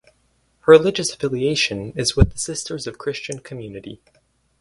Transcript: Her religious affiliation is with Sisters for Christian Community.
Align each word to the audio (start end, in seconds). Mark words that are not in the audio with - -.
Her 0.61 0.71
religious 0.73 1.13
affiliation 1.13 1.91
is 1.95 2.15
with 2.15 2.35
Sisters 2.35 2.85
for 2.85 2.91
Christian 2.91 3.37
Community. 3.37 4.01